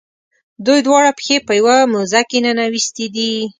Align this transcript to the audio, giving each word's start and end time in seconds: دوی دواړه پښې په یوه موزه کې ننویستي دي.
دوی 0.65 0.79
دواړه 0.87 1.11
پښې 1.17 1.37
په 1.47 1.53
یوه 1.59 1.77
موزه 1.91 2.21
کې 2.29 2.37
ننویستي 2.45 3.05
دي. 3.15 3.31